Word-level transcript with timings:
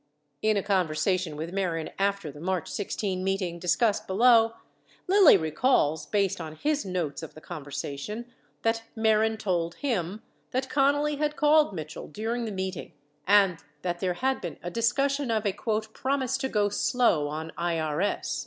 4 0.41 0.49
In 0.49 0.57
a 0.57 0.63
conversation 0.63 1.35
with 1.35 1.53
Mehren 1.53 1.91
after 1.99 2.31
the 2.31 2.39
March 2.41 2.67
16 2.67 3.23
meeting 3.23 3.59
(discussed 3.59 4.07
below), 4.07 4.55
Lilly 5.05 5.37
recalls 5.37 6.07
(based 6.07 6.41
on 6.41 6.55
his 6.55 6.83
notes 6.83 7.21
of 7.21 7.35
the 7.35 7.39
conversation) 7.39 8.25
that 8.63 8.81
Mehren 8.97 9.37
told 9.37 9.75
him 9.75 10.23
that 10.49 10.69
Connally 10.69 11.19
had 11.19 11.35
called 11.35 11.71
Mitchell 11.75 12.07
during 12.07 12.45
the 12.45 12.51
meeting 12.51 12.93
and 13.27 13.59
that 13.83 13.99
there 13.99 14.15
had 14.15 14.41
been 14.41 14.57
a 14.63 14.71
discussion 14.71 15.29
of 15.29 15.45
a 15.45 15.53
"promise 15.53 16.35
to 16.39 16.49
go 16.49 16.69
slow 16.69 17.27
on 17.27 17.51
IRS." 17.55 18.39